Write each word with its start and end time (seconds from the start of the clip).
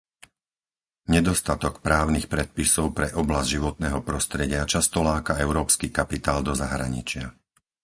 Nedostatok 1.15 1.75
právnych 1.87 2.25
predpisov 2.33 2.85
pre 2.97 3.07
oblasť 3.21 3.53
životného 3.61 3.99
prostredia 4.09 4.61
často 4.73 4.97
láka 5.09 5.33
európsky 5.45 5.87
kapitál 5.99 6.39
do 6.47 6.53
zahraničia. 6.61 7.25